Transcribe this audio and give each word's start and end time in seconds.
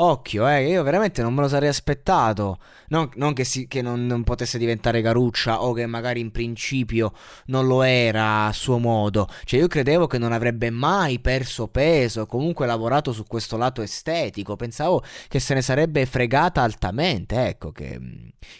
Occhio, 0.00 0.46
eh, 0.46 0.68
io 0.68 0.84
veramente 0.84 1.22
non 1.22 1.34
me 1.34 1.40
lo 1.40 1.48
sarei 1.48 1.68
aspettato. 1.68 2.58
Non, 2.90 3.10
non 3.16 3.32
che, 3.32 3.42
si, 3.42 3.66
che 3.66 3.82
non, 3.82 4.06
non, 4.06 4.22
potesse 4.22 4.56
diventare 4.56 5.02
caruccia 5.02 5.62
o 5.62 5.72
che 5.72 5.86
magari 5.86 6.20
in 6.20 6.30
principio 6.30 7.12
non 7.46 7.66
lo 7.66 7.82
era 7.82 8.46
a 8.46 8.52
suo 8.52 8.78
modo. 8.78 9.28
Cioè, 9.44 9.58
io 9.58 9.66
credevo 9.66 10.06
che 10.06 10.18
non 10.18 10.32
avrebbe 10.32 10.70
mai 10.70 11.18
perso 11.18 11.66
peso, 11.66 12.26
comunque 12.26 12.64
lavorato 12.66 13.12
su 13.12 13.24
questo 13.24 13.56
lato 13.56 13.82
estetico. 13.82 14.54
Pensavo 14.54 15.02
che 15.26 15.40
se 15.40 15.54
ne 15.54 15.62
sarebbe 15.62 16.06
fregata 16.06 16.62
altamente. 16.62 17.48
Ecco, 17.48 17.72
che, 17.72 18.00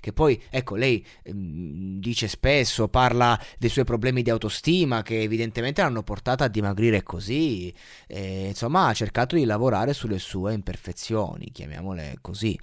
che 0.00 0.12
poi, 0.12 0.42
ecco, 0.50 0.74
lei 0.74 1.06
mm, 1.32 2.00
dice 2.00 2.26
spesso, 2.26 2.88
parla 2.88 3.40
dei 3.58 3.70
suoi 3.70 3.84
problemi 3.84 4.22
di 4.22 4.30
autostima 4.30 5.02
che 5.02 5.22
evidentemente 5.22 5.82
l'hanno 5.82 6.02
portata 6.02 6.44
a 6.44 6.48
dimagrire 6.48 7.04
così. 7.04 7.72
E, 8.08 8.48
insomma, 8.48 8.88
ha 8.88 8.92
cercato 8.92 9.36
di 9.36 9.44
lavorare 9.44 9.92
sulle 9.92 10.18
sue 10.18 10.52
imperfezioni 10.52 11.26
chiamiamole 11.52 12.18
così, 12.20 12.58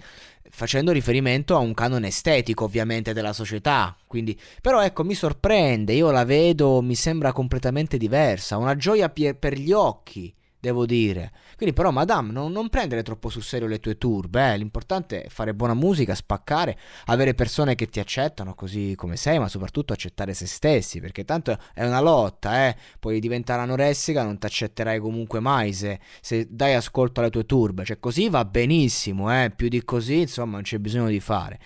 facendo 0.49 0.91
riferimento 0.91 1.55
a 1.55 1.59
un 1.59 1.73
canone 1.73 2.07
estetico 2.07 2.63
ovviamente 2.65 3.13
della 3.13 3.33
società. 3.33 3.95
Quindi, 4.07 4.39
però 4.61 4.83
ecco, 4.83 5.03
mi 5.03 5.13
sorprende, 5.13 5.93
io 5.93 6.11
la 6.11 6.25
vedo, 6.25 6.81
mi 6.81 6.95
sembra 6.95 7.31
completamente 7.31 7.97
diversa, 7.97 8.57
una 8.57 8.75
gioia 8.75 9.09
per 9.09 9.57
gli 9.57 9.71
occhi 9.71 10.33
devo 10.65 10.85
dire. 10.85 11.31
Quindi 11.55 11.73
però, 11.73 11.91
madame, 11.91 12.31
non, 12.31 12.51
non, 12.51 12.69
prendere 12.69 13.03
troppo 13.03 13.29
sul 13.29 13.43
serio 13.43 13.67
le 13.67 13.79
tue 13.79 13.97
turbe, 13.97 14.53
eh? 14.53 14.57
l'importante 14.57 15.23
è 15.23 15.29
fare 15.29 15.53
buona 15.53 15.73
musica, 15.73 16.15
spaccare, 16.15 16.77
avere 17.05 17.33
persone 17.33 17.75
che 17.75 17.87
ti 17.87 17.99
accettano 17.99 18.55
così 18.55 18.93
come 18.95 19.15
sei, 19.15 19.39
ma 19.39 19.47
soprattutto 19.47 19.93
accettare 19.93 20.33
se 20.33 20.47
stessi, 20.47 20.99
perché 20.99 21.23
tanto 21.23 21.57
è 21.73 21.85
una 21.85 22.01
lotta, 22.01 22.67
eh? 22.67 22.75
Puoi 22.99 23.19
diventare 23.19 23.61
anoressica, 23.61 24.23
non 24.23 24.37
ti 24.37 24.45
accetterai 24.47 24.99
comunque 24.99 25.39
mai 25.39 25.71
se, 25.73 25.99
se, 26.19 26.47
dai 26.49 26.73
ascolto 26.73 27.19
alle 27.19 27.29
tue 27.29 27.45
turbe, 27.45 27.85
cioè 27.85 27.99
così 27.99 28.27
va 28.29 28.43
benissimo, 28.43 29.31
eh? 29.31 29.51
Più 29.55 29.69
di 29.69 29.83
così, 29.83 30.21
insomma, 30.21 30.53
non 30.53 30.63
c'è 30.63 30.79
bisogno 30.79 31.07
di 31.07 31.19
fare. 31.19 31.59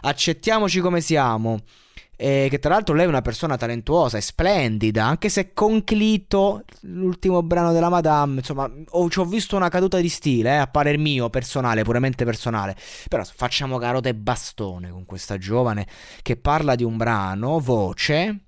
Accettiamoci 0.00 0.80
come 0.80 1.00
siamo. 1.00 1.60
E 2.16 2.46
che 2.50 2.58
tra 2.58 2.70
l'altro 2.70 2.94
lei 2.94 3.04
è 3.04 3.08
una 3.08 3.20
persona 3.20 3.56
talentuosa 3.56 4.16
e 4.16 4.22
splendida, 4.22 5.04
anche 5.04 5.28
se 5.28 5.52
con 5.52 5.84
Clito, 5.84 6.62
l'ultimo 6.82 7.42
brano 7.42 7.72
della 7.72 7.90
Madame, 7.90 8.38
insomma, 8.38 8.70
ho, 8.88 9.10
ci 9.10 9.18
ho 9.18 9.24
visto 9.24 9.54
una 9.56 9.68
caduta 9.68 9.98
di 9.98 10.08
stile, 10.08 10.50
eh, 10.50 10.56
a 10.56 10.66
parer 10.66 10.98
mio, 10.98 11.28
personale, 11.28 11.82
puramente 11.82 12.24
personale. 12.24 12.74
Però 13.08 13.22
facciamo 13.24 13.78
carote 13.78 14.10
e 14.10 14.14
bastone 14.14 14.90
con 14.90 15.04
questa 15.04 15.36
giovane 15.36 15.86
che 16.22 16.36
parla 16.36 16.74
di 16.74 16.84
un 16.84 16.96
brano, 16.96 17.60
voce, 17.60 18.45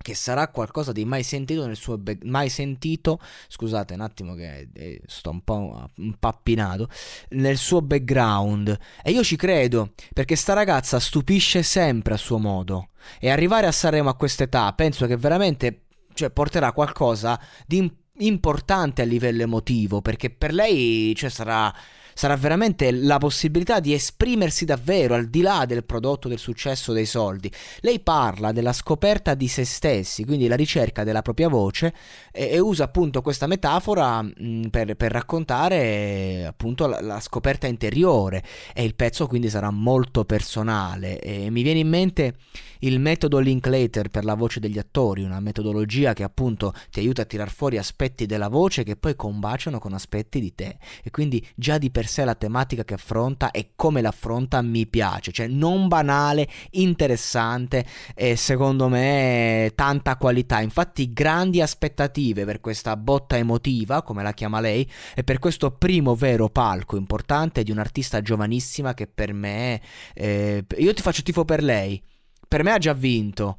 che 0.00 0.14
sarà 0.14 0.48
qualcosa 0.48 0.92
di 0.92 1.04
mai 1.04 1.22
sentito 1.22 1.66
nel 1.66 1.76
suo 1.76 1.98
be- 1.98 2.18
mai 2.22 2.48
sentito, 2.48 3.20
scusate 3.48 3.94
un 3.94 4.00
attimo 4.00 4.34
che 4.34 4.68
eh, 4.72 5.00
sto 5.06 5.30
un 5.30 5.42
po' 5.42 5.88
impappinato, 5.96 6.88
nel 7.30 7.56
suo 7.56 7.82
background. 7.82 8.76
E 9.02 9.10
io 9.10 9.22
ci 9.22 9.36
credo 9.36 9.92
perché 10.12 10.36
sta 10.36 10.52
ragazza 10.52 10.98
stupisce 11.00 11.62
sempre 11.62 12.14
a 12.14 12.18
suo 12.18 12.38
modo. 12.38 12.88
E 13.20 13.30
arrivare 13.30 13.66
a 13.66 13.72
Sanremo 13.72 14.08
a 14.08 14.16
quest'età 14.16 14.72
penso 14.72 15.06
che 15.06 15.16
veramente 15.16 15.84
cioè, 16.14 16.30
porterà 16.30 16.72
qualcosa 16.72 17.40
di 17.66 17.90
importante 18.18 19.02
a 19.02 19.04
livello 19.04 19.42
emotivo 19.42 20.02
perché 20.02 20.30
per 20.30 20.52
lei 20.52 21.14
cioè, 21.14 21.30
sarà 21.30 21.72
sarà 22.18 22.34
veramente 22.34 22.90
la 22.90 23.18
possibilità 23.18 23.78
di 23.78 23.92
esprimersi 23.92 24.64
davvero 24.64 25.14
al 25.14 25.26
di 25.26 25.40
là 25.40 25.64
del 25.66 25.84
prodotto, 25.84 26.26
del 26.26 26.40
successo, 26.40 26.92
dei 26.92 27.06
soldi. 27.06 27.48
Lei 27.82 28.00
parla 28.00 28.50
della 28.50 28.72
scoperta 28.72 29.34
di 29.34 29.46
se 29.46 29.64
stessi, 29.64 30.24
quindi 30.24 30.48
la 30.48 30.56
ricerca 30.56 31.04
della 31.04 31.22
propria 31.22 31.46
voce 31.48 31.94
e, 32.32 32.48
e 32.48 32.58
usa 32.58 32.82
appunto 32.82 33.22
questa 33.22 33.46
metafora 33.46 34.20
mh, 34.20 34.32
mm, 34.42 34.64
per, 34.64 34.96
per, 34.96 35.12
raccontare 35.12 36.44
appunto 36.44 36.88
la, 36.88 37.00
la, 37.00 37.20
scoperta 37.20 37.68
interiore 37.68 38.42
e 38.74 38.82
il 38.82 38.96
pezzo 38.96 39.28
quindi 39.28 39.48
sarà 39.48 39.70
molto 39.70 40.24
personale. 40.24 41.20
E 41.20 41.50
mi 41.50 41.62
viene 41.62 41.78
in 41.78 41.88
mente 41.88 42.34
il 42.80 42.98
metodo 42.98 43.38
Linklater 43.38 44.08
per 44.08 44.24
la 44.24 44.34
voce 44.34 44.58
degli 44.58 44.78
attori, 44.78 45.22
una 45.22 45.38
metodologia 45.38 46.14
che 46.14 46.24
appunto 46.24 46.74
ti 46.90 46.98
aiuta 46.98 47.22
a 47.22 47.26
tirar 47.26 47.50
fuori 47.50 47.78
aspetti 47.78 48.26
della 48.26 48.48
voce 48.48 48.82
che 48.82 48.96
poi 48.96 49.14
combaciano 49.14 49.78
con 49.78 49.92
aspetti 49.92 50.40
di 50.40 50.52
te 50.54 50.78
e 51.04 51.10
quindi 51.10 51.46
già 51.54 51.78
di 51.78 51.90
per 51.90 52.06
sé 52.08 52.24
la 52.24 52.34
tematica 52.34 52.84
che 52.84 52.94
affronta 52.94 53.50
e 53.52 53.72
come 53.76 54.00
l'affronta 54.00 54.60
mi 54.62 54.86
piace, 54.86 55.30
cioè 55.30 55.46
non 55.46 55.86
banale, 55.86 56.48
interessante 56.70 57.86
e 58.14 58.34
secondo 58.34 58.88
me 58.88 59.72
tanta 59.74 60.16
qualità. 60.16 60.60
Infatti 60.60 61.12
grandi 61.12 61.60
aspettative 61.60 62.44
per 62.44 62.60
questa 62.60 62.96
botta 62.96 63.36
emotiva, 63.36 64.02
come 64.02 64.22
la 64.22 64.32
chiama 64.32 64.60
lei, 64.60 64.90
e 65.14 65.22
per 65.22 65.38
questo 65.38 65.70
primo 65.70 66.14
vero 66.14 66.48
palco 66.48 66.96
importante 66.96 67.62
di 67.62 67.70
un'artista 67.70 68.20
giovanissima 68.20 68.94
che 68.94 69.06
per 69.06 69.32
me 69.32 69.80
eh, 70.14 70.64
io 70.76 70.94
ti 70.94 71.02
faccio 71.02 71.22
tifo 71.22 71.44
per 71.44 71.62
lei. 71.62 72.02
Per 72.48 72.62
me 72.62 72.72
ha 72.72 72.78
già 72.78 72.94
vinto 72.94 73.58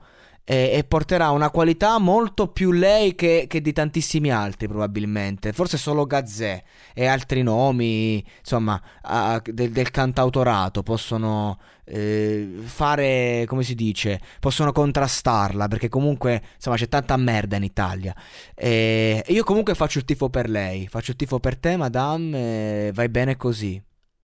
e, 0.50 0.72
e 0.74 0.84
porterà 0.84 1.30
una 1.30 1.52
qualità 1.52 2.00
molto 2.00 2.48
più 2.48 2.72
lei 2.72 3.14
che, 3.14 3.46
che, 3.48 3.62
di 3.62 3.72
tantissimi 3.72 4.32
altri 4.32 4.68
probabilmente, 4.68 5.54
forse 5.54 5.78
solo 5.78 6.08
Gazzè 6.08 6.64
e 6.96 7.06
altri 7.06 7.44
nomi 7.44 8.26
insomma 8.40 8.82
a, 9.04 9.40
del, 9.46 9.70
del, 9.70 9.92
cantautorato 9.92 10.82
possono 10.82 11.60
eh, 11.86 12.50
fare, 12.64 13.46
come 13.46 13.62
si 13.62 13.76
dice, 13.76 14.20
possono 14.40 14.72
contrastarla 14.72 15.68
perché 15.68 15.88
comunque 15.88 16.42
insomma 16.56 16.78
c'è 16.78 16.88
tanta 16.88 17.16
merda 17.16 17.56
in 17.56 17.64
Italia 17.64 18.16
e 18.56 19.24
io 19.28 19.44
comunque 19.44 19.76
faccio 19.76 20.00
il 20.00 20.06
tifo 20.06 20.32
per 20.32 20.50
lei, 20.50 20.88
faccio 20.88 21.12
il 21.12 21.18
tifo 21.18 21.40
per 21.40 21.58
te 21.58 21.78
madame, 21.78 22.92
vai 22.92 23.10
bene 23.10 23.38
così. 23.38 23.80